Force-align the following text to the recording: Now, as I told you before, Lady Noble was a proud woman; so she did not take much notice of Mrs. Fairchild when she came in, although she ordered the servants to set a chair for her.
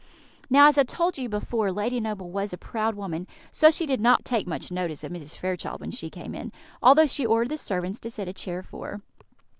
Now, 0.49 0.67
as 0.67 0.79
I 0.79 0.83
told 0.83 1.19
you 1.19 1.29
before, 1.29 1.71
Lady 1.71 1.99
Noble 1.99 2.31
was 2.31 2.51
a 2.53 2.57
proud 2.57 2.95
woman; 2.95 3.27
so 3.51 3.69
she 3.69 3.85
did 3.85 4.01
not 4.01 4.25
take 4.25 4.47
much 4.47 4.71
notice 4.71 5.03
of 5.03 5.11
Mrs. 5.11 5.35
Fairchild 5.35 5.79
when 5.79 5.91
she 5.91 6.09
came 6.09 6.33
in, 6.33 6.51
although 6.81 7.05
she 7.05 7.23
ordered 7.23 7.49
the 7.49 7.57
servants 7.59 7.99
to 7.99 8.09
set 8.09 8.27
a 8.27 8.33
chair 8.33 8.63
for 8.63 8.87
her. 8.93 9.01